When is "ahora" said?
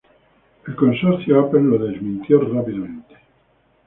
2.41-2.63